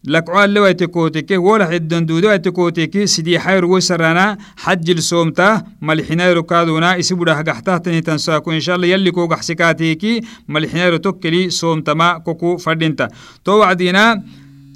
لك 0.07 0.29
عال 0.29 0.53
لويت 0.53 0.83
كوتك 0.83 1.31
ولا 1.31 1.65
حدن 1.65 2.05
دودو 2.05 2.51
كوتك 2.51 3.05
سدي 3.05 3.39
حير 3.39 3.65
وسرنا 3.65 4.37
حج 4.57 4.89
الصومتا 4.89 5.63
ملحنا 5.81 6.33
ركادونا 6.33 6.99
اسبودا 6.99 7.35
حقحتا 7.35 7.77
تني 7.77 8.01
تنساكو 8.01 8.51
إن 8.51 8.59
شاء 8.59 8.75
الله 8.75 8.87
يلي 8.87 9.11
كو 9.11 9.35
حسكاتيكي 9.35 10.21
ملحنا 10.47 10.89
رتوكلي 10.89 11.49
صومتا 11.49 11.93
ما 11.93 12.17
كوكو 12.17 12.57
فردينتا. 12.57 13.07
تو 13.45 13.59
وعدينا 13.59 14.23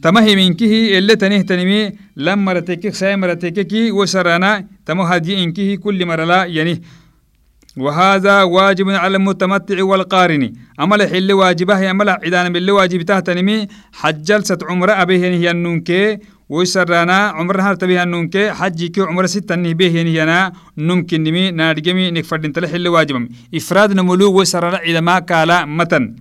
تمهي 0.04 0.36
منكه 0.36 0.98
اللي 0.98 1.16
تنه 1.16 1.42
تنمي 1.42 1.92
لما 2.18 2.36
مرتك 2.54 2.94
ساي 2.94 3.18
مرتك 3.18 3.68
وسرنا 3.74 4.68
تمو 4.86 5.04
هدي 5.04 5.44
انكه 5.44 5.76
كل 5.76 6.06
مرلا 6.06 6.46
يعني 6.46 6.82
وهذا 7.78 8.44
واجب 8.44 8.90
على 8.90 9.18
المتمتع 9.18 9.84
والقارن. 9.84 10.54
أمل 10.80 11.10
حل 11.10 11.34
واجبه 11.34 11.92
أمل 11.92 12.10
عدان 12.10 12.54
بالله 12.54 12.74
واجب 12.74 13.02
تهتنمي 13.02 13.68
حجل 13.94 14.46
ست 14.46 14.64
عمر 14.64 15.02
أبيه 15.02 15.20
هي 15.20 15.52
النونكي 15.52 16.20
ويسرانا 16.50 17.18
عمرها 17.38 17.74
تبيه 17.74 18.04
النونكي 18.04 18.52
حجي 18.52 18.88
كي 18.90 19.02
عمر 19.02 19.26
ست 19.26 19.52
به 19.54 19.88
هي 19.88 20.24
أنا. 20.24 20.54
نمكن 20.78 21.24
نمي 21.24 21.52
نادجمي 21.52 22.12
نكفر 22.12 22.38
دين 22.38 22.54
تلحل 22.54 22.88
واجبم. 22.88 23.30
إفراد 23.56 23.94
نملو 23.94 24.34
ويسرانا 24.34 24.80
إذا 24.82 25.00
ما 25.00 25.20
كالا 25.20 25.66
متن. 25.66 26.16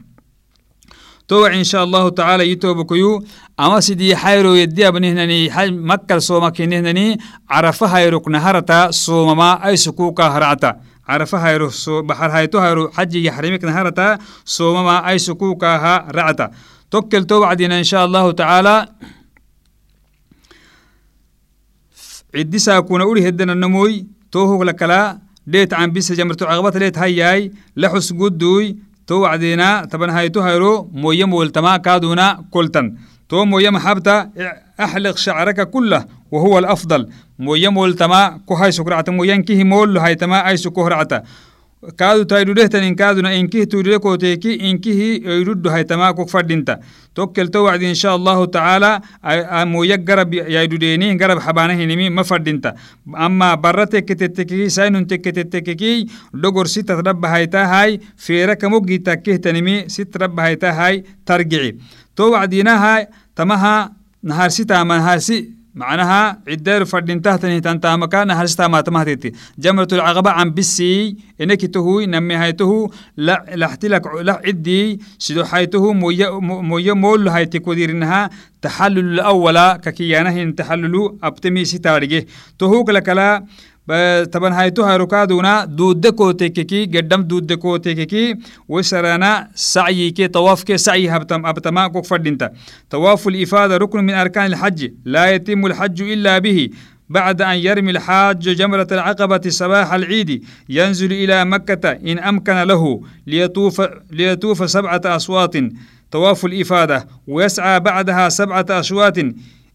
تو 1.28 1.46
إن 1.46 1.64
شاء 1.64 1.84
الله 1.84 2.08
تعالى 2.08 2.50
يتوبكيو 2.50 3.25
أما 3.60 3.80
سيدي 3.80 4.16
حيرو 4.16 4.54
يدي 4.54 4.88
أبنهنني 4.88 5.50
مكة 5.70 6.18
صوما 6.18 6.48
كنهنني 6.48 7.18
عرفها 7.50 7.88
حيروك 7.88 8.28
نهرتا 8.28 8.90
صوما 8.90 9.34
ما 9.34 9.66
أي 9.66 9.76
سكوكا 9.76 10.25
هرعتا. 10.25 10.76
عرفة 11.08 11.38
هايرو 11.38 11.70
سو 11.70 12.02
بحر 12.02 12.30
هايتو 12.30 12.58
هايرو 12.58 12.90
حج 12.90 13.14
يحرمك 13.14 13.64
نهارتا 13.64 14.18
سومما 14.44 15.08
أي 15.08 15.18
سكوكاها 15.18 16.08
رعتا. 16.10 16.50
توكل 16.90 17.25
تو 17.25 17.40
بعدين 17.40 17.72
إن 17.72 17.84
شاء 17.84 18.04
الله 18.04 18.30
تعالى. 18.32 18.88
عدي 22.34 22.58
ساكون 22.58 23.00
أولي 23.00 23.28
هدنا 23.28 23.52
النموي 23.52 24.06
توهو 24.32 24.62
لكلا. 24.62 25.18
ليت 25.46 25.75
عن 25.75 25.90
بيس 25.90 26.12
جمرتو 26.12 26.46
عغبات 26.46 26.76
ليت 26.76 26.98
هاياي 26.98 27.52
لحس 27.76 28.12
قدوي 28.12 28.76
تو 29.06 29.25
هايرو 30.40 30.90
موية 30.92 31.25
مولتما 31.25 31.76
كادونا 31.76 32.44
تو 33.28 33.45
موية 33.45 33.71
محبتا 33.71 34.30
أحلق 34.80 35.16
شعرك 35.16 35.71
كله 35.71 36.06
وهو 36.30 36.59
الأفضل. 36.59 37.09
مويا 37.38 37.68
مولتما 37.68 38.40
كهاي 38.49 38.73
سكرعتا 38.73 39.12
مويا 39.12 39.37
كيه 39.37 39.64
مول 39.64 39.99
هاي 39.99 40.14
تما 40.14 40.49
أي 40.49 40.56
سكهرعتا 40.56 41.23
kaadu 41.97 42.25
taydhudehtanin 42.25 42.97
kaaduna 42.97 43.31
inkih 43.33 43.66
tuudhirekooteeki 43.66 44.52
inkihi 44.71 45.23
yoydhuddo 45.25 45.71
haytamaakok 45.71 46.31
fadhinta. 46.31 46.78
Tokkel 47.14 47.49
to 47.49 47.64
wacdi 47.64 47.88
insha 47.88 48.12
allahu 48.12 48.47
tacaala 48.47 49.00
moyyak 49.66 50.05
garab 50.05 50.33
yaydhudheeni 50.35 51.16
garab 51.16 51.38
xabaanahinimi 51.40 52.11
ma 52.11 52.25
fadhinta. 52.25 52.75
Ama 53.14 53.57
barra 53.57 53.87
tekketettekiki 53.87 54.71
saynun 54.71 55.07
tekketettekiki 55.07 56.09
dhogor 56.43 56.69
sitat 56.69 57.05
dhabbahaytahay 57.05 57.99
feera 58.16 58.57
kamoggiitakkeehtanimi 58.57 59.85
sit 59.88 60.11
dhabbahaytahay 60.12 61.05
targici. 61.25 61.78
To 62.16 62.31
wacdiinaha 62.33 63.07
tamaha 63.35 63.90
naharsi 64.23 64.64
taama 64.66 65.00
معناها 65.76 66.42
عدار 66.49 66.85
فردين 66.85 67.23
تهتني 67.23 67.61
تنتا 67.61 67.97
مكان 67.97 68.30
هرستا 68.30 68.66
ما 68.66 68.80
تمهتتي 68.80 69.33
جمرة 69.59 69.88
العقبة 69.92 70.30
عن 70.30 70.54
بسي 70.54 71.16
إنك 71.40 71.64
تهوي 71.64 72.06
نمي 72.06 72.35
هايته 72.35 72.90
لا 73.16 73.45
لحتلك 73.54 74.06
لا 74.06 74.42
عدي 74.47 75.00
سدو 75.18 75.45
حيته 75.45 75.92
مويا 75.92 76.30
مويا 76.40 76.92
مول 76.92 77.28
هايتي 77.28 77.59
كودير 77.59 77.90
تحلل 78.62 78.99
الأولى 78.99 79.80
ككيانه 79.85 80.50
تحلل 80.50 81.18
أبتمي 81.23 81.64
ستارجه 81.64 82.26
تهوك 82.59 82.90
لك 82.90 83.09
طبعا 84.33 84.61
هايتو 84.61 84.83
هاروكادونا 84.83 85.64
دود 85.64 86.07
كوتيكي 86.07 86.85
قدام 86.87 87.23
دود 87.23 87.52
كوتيكي 87.52 88.35
وسرانا 88.69 89.50
سعي 89.55 90.11
كي 90.11 90.28
طواف 90.28 90.62
كي 90.62 90.76
سعي 90.78 91.09
هبتم 91.11 91.47
أبتما 91.47 91.88
كوك 91.88 92.05
فردينتا 92.05 92.50
طواف 92.90 93.28
الإفادة 93.28 93.76
ركن 93.76 94.05
من 94.05 94.14
أركان 94.14 94.47
الحج 94.47 94.90
لا 95.05 95.31
يتم 95.31 95.66
الحج 95.66 96.02
إلا 96.02 96.38
به 96.38 96.69
بعد 97.09 97.43
أن 97.43 97.57
يرمي 97.57 97.90
الحاج 97.90 98.38
جمرة 98.38 98.87
العقبة 98.93 99.40
صباح 99.49 99.93
العيد 99.93 100.45
ينزل 100.69 101.12
إلى 101.12 101.45
مكة 101.45 101.90
إن 101.90 102.19
أمكن 102.19 102.52
له 102.62 103.02
ليطوف, 103.26 103.83
ليطوف 104.11 104.71
سبعة 104.71 105.00
أصوات 105.05 105.55
طواف 106.11 106.45
الإفادة 106.45 107.09
ويسعى 107.26 107.81
بعدها 107.81 108.28
سبعة 108.28 108.66
أشواط 108.71 109.19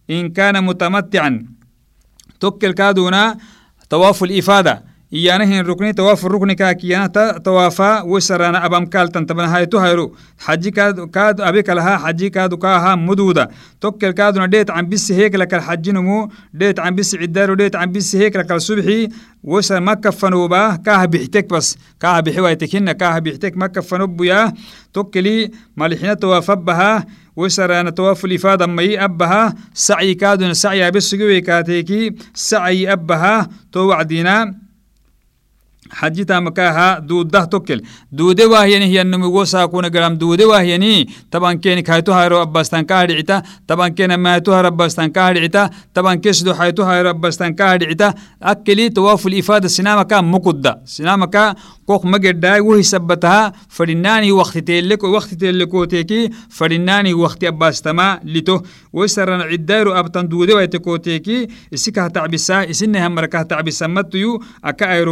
إن 0.10 0.30
كان 0.30 0.63
متمتعا 0.63 1.46
توكل 2.39 2.72
كادونا 2.74 3.38
طواف 3.91 4.24
الإفادة. 4.24 4.83
إيانهن 5.13 5.65
ركني 5.65 5.94
طواف 5.94 6.25
الركن 6.25 6.53
كاكيانا 6.53 7.38
طوافا 7.38 8.01
وسرانا 8.01 8.65
أبام 8.65 8.86
كالتن 8.86 9.25
تبنا 9.25 9.56
هاي 9.56 9.65
تو 9.65 9.77
هايرو 9.77 10.15
حجي 10.39 10.72
كاد 10.72 11.10
كاد 11.10 11.41
أبيك 11.41 11.70
لها 11.70 11.98
حجي 11.98 12.30
كاد 12.30 12.53
كاها 12.53 12.96
مدودة 12.96 13.50
توكل 13.82 14.12
كادنا 14.12 14.46
ديت 14.46 14.70
عن 14.70 14.89
بس 14.89 15.12
هيك 15.12 15.36
لك 15.36 15.53
الحج 15.53 15.89
نمو 15.89 16.30
ديت 16.53 16.80
عن 16.80 16.96
بس 16.96 17.15
عدار 17.15 17.51
وديت 17.51 17.75
عن 17.75 17.91
بس 17.91 18.15
هيك 18.15 18.36
لك 18.36 18.51
الصبحي 18.51 19.10
وسر 19.44 19.80
ما 19.80 19.94
كفنوا 19.94 20.48
با 20.48 20.75
كاه 20.75 21.06
بيحتك 21.06 21.50
بس 21.53 21.77
كاه 22.00 22.20
بحوايتكن 22.20 22.91
كاه 22.91 23.20
بيحتك 23.20 23.58
ما 23.58 23.68
كفنوا 23.68 24.08
بيا 24.08 24.53
توكلي 24.94 25.51
مالحنا 25.77 26.13
توافا 26.13 26.53
بها 26.53 27.06
وسر 27.36 27.80
أنا 27.80 27.89
توافل 27.89 28.27
الإفادة 28.32 28.68
مي 28.68 29.03
أبها 29.03 29.53
سعي 29.74 30.13
كادنا 30.13 30.53
سعي 30.53 30.91
بس 30.91 31.15
كاتيكي 31.15 32.15
سعي 32.34 32.91
أبها 32.91 33.50
تو 33.72 33.80
وعدينا 33.80 34.61
حجتا 35.91 36.39
مكاها 36.39 37.00
دوده 37.00 37.43
توكل. 37.43 37.81
دوده 38.12 38.48
واهيني 38.48 38.86
هي 38.86 39.01
النمو 39.01 39.41
وسا 39.41 39.65
كون 39.65 39.89
جرام 39.91 40.15
دوده 40.15 40.48
واهيني. 40.48 41.07
طبعا 41.31 41.53
كين 41.53 41.79
كايتو 41.79 42.12
هايرو 42.12 42.41
أبستان 42.41 42.81
كاهدعتا 42.81 43.41
طبعا 43.67 43.88
كين 43.88 44.15
ما 44.15 44.38
يتو 44.38 44.51
هايرو 44.51 44.67
أبستان 44.67 45.10
كاهدعتا 45.10 45.69
طبعا 45.93 46.15
كيسدو 46.15 46.53
حيتو 46.53 46.83
هايرو 46.83 47.10
أبستان 47.10 47.53
كاهدعتا 47.53 48.13
أكلي 48.43 48.89
تواف 48.89 49.27
الإفادة 49.27 49.69
مقدة 50.21 50.81
سينما 50.86 51.25
كان 51.25 51.55
كوخ 51.86 52.05
مقداي 52.05 52.60
وهي 52.60 52.83
سبتها. 52.83 53.53
فرناني 53.69 54.31
وقت 54.31 54.57
تيلك 54.57 55.03
وقت 55.03 55.33
تيلك 55.33 55.74
وتيكي 55.74 56.29
فرناني 56.50 57.13
وقت 57.13 57.43
أباستما 57.43 58.19
لتو. 58.24 58.62
وسرنا 58.93 59.43
عدايرو 59.43 59.93
أبتان 59.93 60.27
دوده 60.27 60.55
ويتكوتيكي 60.55 61.48
إسكها 61.74 62.07
تعبسا 62.07 62.69
إسنها 62.69 63.07
مركها 63.07 63.43
تعبسا 63.43 63.88
متيو. 63.88 64.41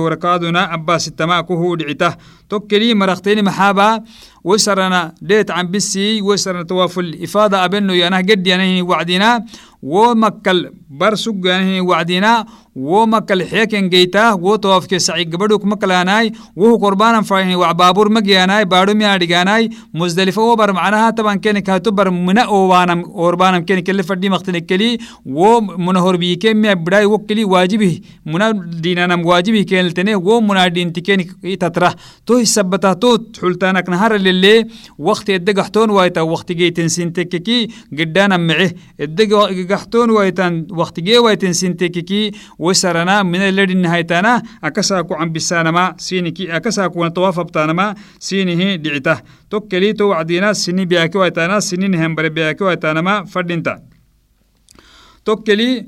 ركادنا 0.09 0.68
عباس 0.69 1.07
التماء 1.07 1.41
كهو 1.41 1.75
دعته 1.75 2.15
توكلي 2.49 2.93
مرختين 2.93 3.43
محابا. 3.43 4.03
وسرنا 4.43 5.13
ديت 5.21 5.51
عن 5.51 5.71
بسي 5.71 6.21
وسرنا 6.21 6.63
توافل 6.63 7.19
إفادة 7.23 7.65
أبنو 7.65 7.93
يانا 7.93 8.17
قد 8.17 8.47
يعني 8.47 8.81
وعدنا 8.81 9.45
ومكل 9.83 10.71
برسق 10.89 11.35
يعني 11.43 11.81
وعدنا 11.81 12.45
ومكل 12.75 13.43
حيكن 13.43 13.89
جيتا. 13.89 14.33
وطواف 14.33 14.85
كسعي 14.87 15.23
قبلوك 15.23 15.65
مكلاناي 15.65 16.31
وهو 16.55 16.75
قربانا 16.75 17.21
فايني 17.21 17.55
وعبابور 17.55 18.11
مجياناي 18.11 18.65
بارو 18.65 18.93
ميادقاناي 18.93 19.69
مزدلفة 19.93 20.41
وبر 20.41 20.73
معناها 20.73 21.09
طبعا 21.09 21.35
كان 21.35 21.59
كاتبر 21.59 22.09
من 22.09 22.37
أوبانا 22.37 23.03
أوربانا 23.05 23.59
كان 23.59 23.79
كل 23.79 24.03
فردي 24.03 24.29
مختلف 24.29 24.63
كلي. 24.63 24.97
ومنهور 25.25 26.15
بيكي 26.15 26.53
مي 26.53 26.75
بداي 26.75 27.05
وكلي 27.05 27.43
واجبه 27.43 27.99
منا 28.25 28.51
دينانا 28.51 29.15
واجبه 29.15 29.61
كان 29.61 30.15
ومنا 30.15 30.67
دين 30.67 30.93
تكين 30.93 31.27
تترح 31.59 31.95
تو 32.25 32.43
سبتا 32.43 32.93
تو 32.93 33.17
حلتانك 33.41 33.89
نهار 33.89 34.15
اللي 34.15 34.28
اللي 34.29 34.67
وقت 34.97 35.29
الدقحتون 35.29 35.89
وايتا 35.89 36.21
وقت 36.21 36.51
جيتن 36.51 36.87
سنتككي 36.87 37.67
قدانا 37.99 38.37
معه. 38.37 38.71
الدقحتون 38.99 40.09
وايتا 40.09 40.65
وقت 40.71 40.99
جي 40.99 41.17
وايتن 41.17 41.53
سنتككي 41.53 42.31
وسرنا 42.59 43.23
من 43.23 43.39
اللي 43.39 43.73
نهايتانا. 43.73 44.43
أكساكو 44.63 45.13
عن 45.13 45.31
بسانما 45.31 45.95
سينكي 45.97 46.55
أكساكو 46.55 47.05
نتوافى 47.05 47.43
بتانما 47.43 47.95
سينه 48.19 48.75
دعته 48.75 49.21
توكلي 49.49 49.93
تو 49.93 50.05
وعدينا 50.09 50.53
سني 50.53 50.85
بياكي 50.85 51.17
وايتانا 51.17 51.59
سنين 51.59 51.95
هم 51.95 52.15
بياكي 52.15 52.63
وايتانا 52.63 53.25
فردينتا. 53.25 53.83
توكلي 55.25 55.87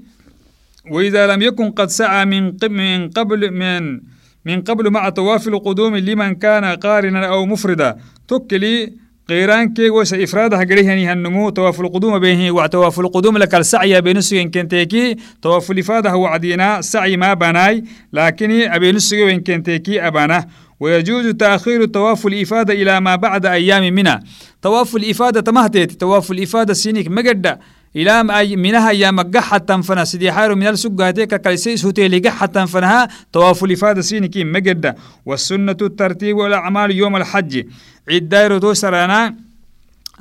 وإذا 0.91 1.27
لم 1.27 1.41
يكن 1.41 1.71
قد 1.71 1.89
سعى 1.89 2.25
من 2.25 3.10
قبل 3.10 3.51
من 3.51 4.01
من 4.45 4.62
قبل 4.62 4.89
مع 4.89 5.10
طواف 5.10 5.48
القدوم 5.48 5.98
لمن 5.98 6.36
كان 6.36 6.65
قارنا 6.65 7.25
أو 7.27 7.45
مفردا. 7.45 7.98
توكلي 8.27 8.93
قيران 9.29 9.74
كي 9.74 9.89
وس 9.89 10.13
إفراد 10.13 10.53
هجريه 10.53 10.88
يعني 10.88 11.05
هالنمو 11.05 11.50
طواف 11.50 11.81
القدوم 11.81 12.19
به 12.19 12.51
وطواف 12.51 13.00
القدوم 13.00 13.38
لك 13.38 13.55
السعي 13.55 14.01
بين 14.01 14.17
السجن 14.17 14.50
كنتيكي. 14.50 15.15
طواف 15.41 15.71
الإفادة 15.71 16.10
هو 16.10 16.25
عدينا 16.25 16.81
سعي 16.81 17.17
ما 17.17 17.33
بناي 17.33 17.83
لكن 18.13 18.51
أبي 18.71 18.89
السجن 18.89 19.39
كنتيكي 19.39 20.07
أبانا. 20.07 20.48
ويجوز 20.79 21.27
تأخير 21.27 21.86
طواف 21.86 22.27
الإفادة 22.27 22.74
إلى 22.74 23.01
ما 23.01 23.15
بعد 23.15 23.45
أيام 23.45 23.93
منها 23.93 24.19
طواف 24.62 24.95
الإفادة 24.95 25.41
تمهتت 25.41 26.00
طواف 26.01 26.31
الإفادة 26.31 26.74
سينيك 26.74 27.07
مجدة 27.07 27.60
إلى 27.95 28.38
أي 28.38 28.55
منها 28.55 28.91
يا 28.91 29.12
مجح 29.12 29.57
تنفنا 29.57 30.03
سيدي 30.03 30.31
حارو 30.31 30.55
من 30.55 30.67
السوق 30.67 31.01
هتيك 31.01 31.36
كالسيس 31.36 31.86
هوتيلي 31.86 32.19
جح 32.19 32.45
تنفنها 32.45 33.07
طواف 33.31 33.63
الإفادة 33.63 34.01
سينيكي 34.01 34.43
مجدة 34.43 34.95
والسنة 35.25 35.77
الترتيب 35.81 36.38
والأعمال 36.38 36.91
يوم 36.91 37.15
الحج. 37.15 37.63
عيد 38.10 38.29
دايرو 38.29 38.57
تو 38.57 38.74
سرانا 38.74 39.36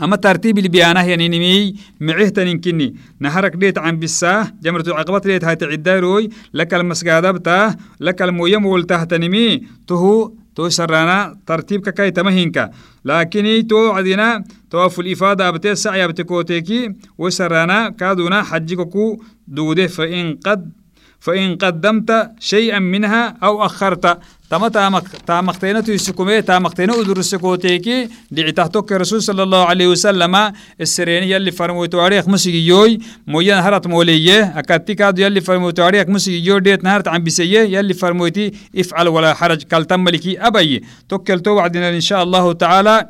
أما 0.03 0.17
ترتيب 0.17 0.59
اللي 0.59 0.69
بيانه 0.69 1.03
يعني 1.09 1.29
نمي 1.29 1.75
معه 2.01 2.29
تنكني 2.29 2.95
نهرك 3.21 3.57
ديت 3.57 3.79
عن 3.79 3.99
بساه 3.99 4.53
جمرة 4.63 4.85
عقبات 4.89 5.27
ديت 5.27 5.43
تعيد 5.43 5.83
دايروي. 5.83 6.29
لك 6.55 6.75
المسجد 6.75 7.27
بتاه. 7.27 7.77
لك 8.01 8.23
الميم 8.23 8.67
والته 8.67 9.05
تنمي 9.05 9.63
تهو 9.89 10.33
تو 10.55 10.69
سرانا 10.69 11.37
ترتيب 11.47 11.89
كاي 11.89 12.11
تمهينكا 12.11 12.71
لكن 13.05 13.67
تو 13.69 13.91
عدنا 13.91 14.45
طواف 14.71 15.01
الإفادة 15.01 15.49
أبتي 15.49 15.75
سعي 15.75 16.05
أبتكوتيكي 16.05 16.95
وسرانا 17.19 17.89
كادونا 17.89 18.43
حجككو 18.43 19.23
دوده 19.49 19.87
فإن 19.87 20.39
قد 20.47 20.73
فإن 21.21 21.57
قدمت 21.57 22.31
شيئا 22.39 22.79
منها 22.79 23.37
أو 23.43 23.65
أخرت. 23.65 24.19
تما 24.51 24.69
تامك 24.69 25.05
تامختينا 25.27 25.81
تيسكمي 25.81 26.43
تامختينا 26.43 27.01
أدر 27.01 27.19
السكوتيكي 27.19 28.09
دعتهتك 28.31 28.93
رسول 28.93 29.23
صلى 29.23 29.43
الله 29.43 29.65
عليه 29.65 29.87
وسلم 29.87 30.53
السرين 30.81 31.23
يلي 31.23 31.51
فرمو 31.51 31.85
تواريخ 31.85 32.29
مسيجي 32.29 32.67
يوي 32.67 32.99
مويا 33.27 33.55
هرت 33.61 33.87
مولية 33.87 34.59
أكاتي 34.59 34.95
كادو 34.95 35.23
يلي 35.23 35.41
فرمو 35.41 35.71
تواريخ 35.71 36.09
مسيجي 36.09 36.49
يوي 36.51 36.61
ديت 36.61 36.85
نهرت 36.85 37.09
عن 37.09 37.25
بسية 37.25 37.61
يلي 37.61 37.95
فرموتي 37.95 38.53
افعل 38.79 39.09
ولا 39.09 39.35
حرج 39.35 39.63
كالتم 39.63 40.01
ملكي 40.05 40.39
أبي. 40.41 40.83
توكل 41.09 41.41
تو 41.41 41.51
وعدنا 41.51 41.89
إن 41.89 42.01
شاء 42.01 42.23
الله 42.23 42.53
تعالى. 42.53 43.07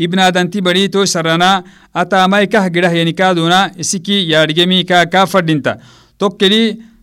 ابن 0.00 0.18
آدنتي 0.18 0.60
بدي 0.60 0.88
تو 0.88 1.04
سرنا 1.04 1.64
أتا 1.96 2.26
ماي 2.26 2.46
كه 2.46 2.68
جده 2.68 2.90
يعني 2.90 3.12
كادونا 3.12 3.80
إسكي 3.80 4.28
يارجمي 4.28 4.82
كا 4.82 5.04
كافردينتا 5.04 5.78
توكلي 6.18 6.95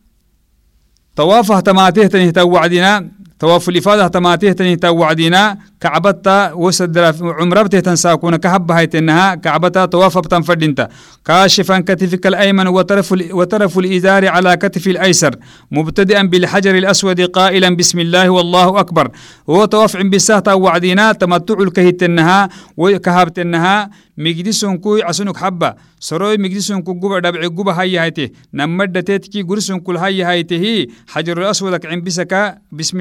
طوافه 1.15 1.59
تماته 1.59 2.07
تنه 2.07 2.29
توعدنا 2.29 3.07
طواف 3.39 3.69
الإفادة 3.69 4.07
تماته 4.07 4.51
تنه 4.51 4.75
توعدنا 4.75 5.57
كعبتا 5.81 6.53
وسد 6.53 6.97
عمره 7.21 7.61
بته 7.61 7.95
ساكون 7.95 8.35
كهب 8.35 8.71
هيتنها 8.71 9.35
كعبتا 9.35 9.85
طواف 9.85 10.17
بتنفردنتا 10.17 10.87
كاشفا 11.25 11.79
كتفك 11.79 12.27
الأيمن 12.27 12.67
وطرف 12.67 13.11
وطرف 13.31 13.79
الإزار 13.79 14.27
على 14.27 14.57
كتف 14.57 14.87
الأيسر 14.87 15.35
مبتدئا 15.71 16.23
بالحجر 16.23 16.77
الأسود 16.77 17.21
قائلا 17.21 17.75
بسم 17.75 17.99
الله 17.99 18.29
والله 18.29 18.79
أكبر. 18.79 19.11
هو 19.49 19.65
طواف 19.65 19.95
عن 19.95 20.09
بساه 20.09 20.55
وعدينا 20.55 21.11
تمتع 21.11 21.53
الكهتنها 21.53 22.49
وكهبتنها 22.77 23.89
مجدسون 24.17 24.77
كوي 24.77 25.03
عسنك 25.03 25.37
حبة 25.37 25.75
سروي 25.99 26.37
مجدسون 26.37 26.81
كو 26.81 26.93
جبا 26.93 27.19
دبع 27.19 27.47
جبا 27.47 27.71
هاي 27.71 27.97
هايته 27.97 28.29
نمد 28.53 29.03
تتكي 29.03 29.43
جرسون 29.43 29.79
كل 29.79 29.97
هاي 29.97 30.23
هايته 30.23 30.87
حجر 31.07 31.37
الأسود 31.41 31.85
عن 31.85 32.01
بسكا 32.01 32.57
بسم 32.71 32.99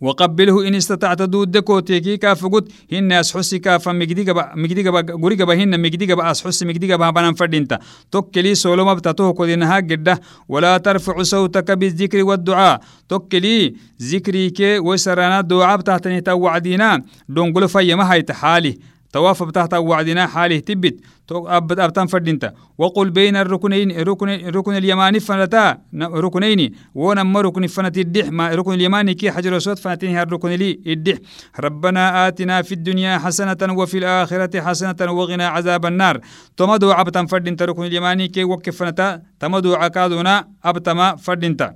وقبله 0.00 0.68
إن 0.68 0.74
استطعت 0.74 1.22
دود 1.22 1.50
دكوتيكي 1.50 2.16
كافقت 2.16 2.64
هن 2.92 3.12
أسحسي 3.12 3.58
كافا 3.58 3.92
مجدي 3.92 4.24
جبا 4.24 4.52
مجدي 4.54 4.82
جبا 4.82 5.12
غوري 5.12 5.36
جبا 5.36 5.54
هن 5.54 5.80
مجدي 5.80 6.06
جبا 6.06 6.30
أسحسي 6.30 6.64
مجدي 6.64 6.86
جبا 6.86 7.10
بنام 7.10 7.34
فردينتا. 7.34 7.78
توكلي 8.10 8.54
سولو 8.54 8.84
ما 8.84 8.94
بتاتوه 8.94 9.32
كودينها 9.32 9.80
جدة 9.80 10.20
ولا 10.48 10.78
ترفع 10.78 11.22
صوتك 11.22 11.70
بالذكر 11.70 12.24
والدعاء. 12.24 12.80
توكلي 13.08 13.74
ذكري 14.02 14.52
وسرانا 14.78 15.40
دعاء 15.40 15.76
بتاعتني 15.76 16.20
توعدينا. 16.20 17.02
دونقلو 17.28 17.68
في 17.68 17.94
ما 17.94 18.12
هاي 18.12 18.22
تحالي 18.22 18.78
طواف 19.12 19.42
بتاعت 19.42 19.74
وعدنا 19.74 20.26
حاله 20.26 20.58
تبت. 20.58 21.00
أبد 21.30 21.80
أبتان 21.80 22.06
فردينتا. 22.06 22.52
وقل 22.78 23.10
بين 23.10 23.36
الركنين 23.36 24.00
ركن 24.00 24.28
ركن 24.28 24.76
اليماني 24.76 25.20
فنتا 25.20 25.78
ركنين. 25.94 26.74
ونما 26.94 27.40
ركن 27.40 27.66
فنت 27.66 27.98
الدح. 27.98 28.28
ما 28.30 28.54
ركن 28.54 28.72
اليماني 28.72 29.14
كي 29.14 29.30
حجر 29.30 29.56
اسود 29.56 29.78
فنتين 29.78 30.18
الركن 30.18 30.48
لي 30.48 30.80
الدح. 30.86 31.16
ربنا 31.60 32.28
آتنا 32.28 32.62
في 32.62 32.72
الدنيا 32.72 33.18
حسنة 33.18 33.56
وفي 33.78 33.98
الآخرة 33.98 34.60
حسنة 34.60 35.12
وغنا 35.12 35.46
عذاب 35.48 35.86
النار. 35.86 36.20
تمدو 36.56 36.90
عبتان 36.90 37.26
فردينتا. 37.26 37.64
ركن 37.64 37.84
اليماني 37.84 38.28
كي 38.28 38.44
وكف 38.44 38.76
فنتا. 38.76 39.22
تمدو 39.40 39.74
عكادنا 39.74 40.48
أبتما 40.64 41.16
فردينتا. 41.16 41.74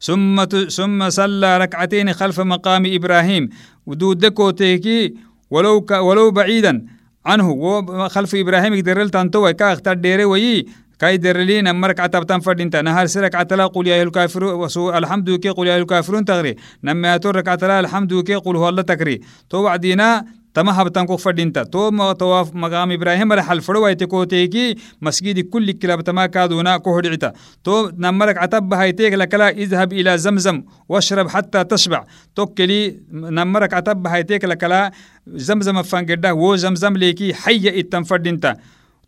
ثم 0.00 0.44
ثم 0.68 1.10
صلى 1.10 1.58
ركعتين 1.58 2.12
خلف 2.12 2.40
مقام 2.40 2.82
إبراهيم. 2.86 3.48
ودود 3.86 4.18
دكوتيكي 4.18 5.14
ولو 5.50 5.80
ك 5.80 5.90
ولو 5.90 6.30
بعيدا 6.30 6.86
عنه. 7.26 7.50
وخلف 7.50 8.34
إبراهيم 8.34 8.74
يقدر 8.74 9.06
تنتوي 9.06 9.52
كا 9.52 9.72
أختار 9.72 9.94
ديري 9.94 10.24
وي 10.24 10.66
كاي 10.98 11.16
درلين 11.16 11.66
أمرك 11.66 12.00
عتبتن 12.00 12.40
فردين 12.40 12.84
نهار 12.84 13.06
سرك 13.06 13.34
عتلا 13.34 13.66
قل 13.66 13.86
يا 13.86 14.02
الكافرون 14.02 14.52
وسو 14.54 14.90
الحمد 14.90 15.30
كي 15.30 15.48
قل 15.48 15.66
يا 15.66 15.76
الكافرون 15.76 16.24
تغري. 16.24 16.56
نما 16.84 17.14
يترك 17.14 17.48
عتلا 17.48 17.80
الحمد 17.80 18.22
كي 18.26 18.34
قل 18.34 18.56
هو 18.56 18.68
الله 18.68 18.82
تكري. 18.82 19.20
تو 19.50 19.62
بعدينا 19.62 20.24
تما 20.58 20.82
هبتان 20.82 21.06
كو 21.06 21.16
فردينتا 21.16 21.62
تو 21.62 22.12
طواف 22.12 22.54
مقام 22.54 22.92
إبراهيم 22.92 23.32
رحل 23.32 23.60
فرو 23.60 23.86
ايتكو 23.86 24.24
تيكي 24.24 24.74
مسجد 25.00 25.40
كل 25.40 25.72
كلاب 25.72 26.00
تما 26.00 26.26
كادونا 26.26 26.76
كو 26.76 26.98
هدعتا 26.98 27.32
تو 27.64 27.90
نمرك 27.98 28.38
عتب 28.38 28.74
هايتيك 28.74 29.12
لكلا 29.12 29.48
اذهب 29.48 29.92
إلى 29.92 30.18
زمزم 30.18 30.62
واشرب 30.88 31.28
حتى 31.28 31.64
تشبع. 31.64 32.04
توكلي 32.34 33.00
نمرك 33.12 33.74
عتب 33.74 34.06
هايتيك 34.06 34.44
لكلا 34.44 34.90
زمزم 35.26 35.82
فانقدا 35.82 36.32
و 36.32 36.56
زمزم 36.56 36.96
ليكي 36.96 37.34
حي 37.34 37.80
إتن 37.80 38.02
فردينتا 38.02 38.56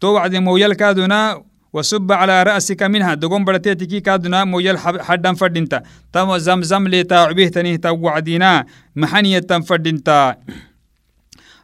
تو 0.00 0.14
وعد 0.14 0.36
مويل 0.36 0.74
كادونا 0.74 1.42
وسب 1.72 2.12
على 2.12 2.42
رأسك 2.42 2.82
منها. 2.82 3.14
دقوم 3.14 3.44
برتيتكي 3.44 4.00
كادنا 4.00 4.44
مويل 4.44 4.78
حدا 4.78 5.34
فردينتا 5.34 5.82
تم 6.12 6.38
زمزم 6.38 6.88
لي 6.88 7.02
تاعبيه 7.02 7.48
تنيه 7.48 7.76
توعدينا 7.76 8.64
محنية 8.96 9.38
تنفردينتا 9.38 10.36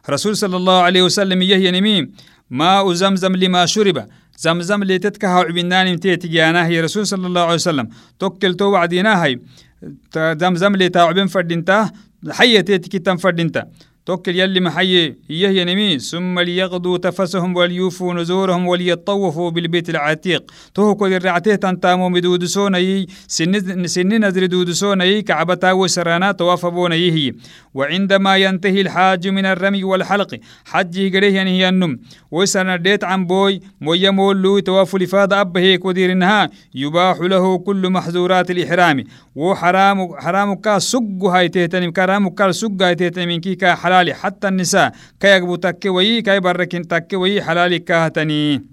رسول 0.09 0.37
صلى 0.37 0.57
الله 0.57 0.81
عليه 0.81 1.01
وسلم 1.01 1.41
يهي 1.41 1.71
نمي 1.71 2.07
ماء 2.49 2.93
زمزم 2.93 3.35
لما 3.35 3.65
شرب. 3.65 4.07
زمزم 4.37 4.81
اللي 4.81 4.99
تتكها 4.99 5.29
عبنان 5.29 5.99
تيتجانا 5.99 6.67
هي 6.67 6.81
رسول 6.81 7.07
صلى 7.07 7.27
الله 7.27 7.41
عليه 7.41 7.53
وسلم. 7.53 7.89
توكل 8.19 8.53
تو 8.53 8.65
وعدينا 8.65 9.23
هي 9.23 9.39
زمزم 10.15 10.73
اللي 10.73 10.89
تاعبن 10.89 11.27
فردينتا 11.27 11.91
حية 12.29 12.61
تيتكي 12.61 12.99
تنفردينتا 12.99 13.65
توكل 14.07 14.35
يلي 14.35 14.59
محيي 14.59 15.15
إيه 15.29 15.49
ينمي 15.49 15.99
ثم 15.99 16.39
ليغدوا 16.39 16.97
تفسهم 16.97 17.55
وليوفوا 17.55 18.13
نزورهم 18.13 18.67
وليطوفوا 18.67 19.49
بالبيت 19.49 19.89
العتيق. 19.89 20.51
تو 20.73 20.95
كل 20.95 21.13
الرعته 21.13 21.55
تنتامو 21.55 22.09
مدود 22.09 22.45
سوني 22.45 23.07
سن 23.27 24.25
نزر 24.25 24.45
دود 24.45 24.71
سوني 24.71 25.21
كعبتا 25.21 25.71
وسرانا 25.71 26.31
توافبون 26.31 26.91
يهي 26.91 27.33
وعندما 27.73 28.37
ينتهي 28.37 28.81
الحاج 28.81 29.27
من 29.27 29.45
الرمي 29.45 29.83
والحلق 29.83 30.39
حج 30.65 31.15
قريه 31.15 31.35
يعني 31.35 31.69
النم. 31.69 31.99
وسنا 32.31 32.75
ديت 32.75 33.03
عن 33.03 33.25
بوي 33.25 33.61
مويا 33.81 34.09
مولو 34.09 34.59
تواف 34.59 34.95
لفاض 34.95 35.33
أب 35.33 35.57
هيك 35.57 35.85
ودير 35.85 36.11
إنها 36.11 36.49
يباح 36.75 37.17
له 37.19 37.57
كل 37.57 37.89
محظورات 37.89 38.51
الإحرام. 38.51 39.03
وحرام 39.35 40.15
حرام 40.15 40.55
كا 40.55 40.79
سق 40.79 41.23
هاي 41.23 41.49
كرام 41.95 42.29
كا 42.29 42.51
سق 42.51 42.81
هاي 42.81 42.95
كي 43.39 43.55
كا 43.55 43.75
حلال 43.97 44.13
حتى 44.13 44.47
النساء. 44.47 44.91
كي 45.19 45.27
يقبو 45.27 45.55
تكي 45.55 45.89
وي 45.89 46.21
كي 46.21 46.39
بركن 46.39 46.87
تكي 46.87 47.15
وي 47.15 47.41
حلال 47.41 47.77
كاهتني. 47.77 48.63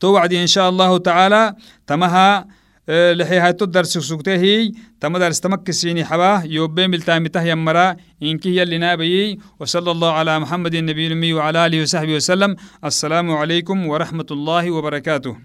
توعد 0.00 0.32
إن 0.32 0.46
شاء 0.46 0.68
الله 0.68 0.98
تعالى 0.98 1.54
تمها 1.86 2.46
لحي 2.88 3.38
هاي 3.38 3.52
تدر 3.52 3.82
سكسكته 3.82 4.34
هي 4.34 4.72
تم 5.00 5.16
درس 5.16 5.40
تمكسيني 5.40 6.04
حباه 6.04 6.44
يوبين 6.44 6.90
بالتامته 6.90 7.42
يمرا 7.42 7.96
إنك 8.22 8.46
هي 8.46 8.62
اللي 8.62 8.78
نابي. 8.78 9.38
وصلى 9.60 9.90
الله 9.90 10.12
على 10.12 10.38
محمد 10.38 10.74
النبي 10.74 11.06
الأمي 11.06 11.32
وعلى 11.32 11.66
آله 11.66 11.82
وصحبه 11.82 12.14
وسلم. 12.14 12.56
السلام 12.84 13.30
عليكم 13.30 13.86
ورحمة 13.86 14.26
الله 14.30 14.70
وبركاته. 14.70 15.36